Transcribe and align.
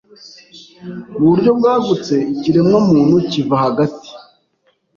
mu 1.19 1.25
buryo 1.31 1.51
bwagutse 1.59 2.15
ikiremwamuntu 2.33 3.15
kiva 3.29 3.55
hagati 3.63 4.09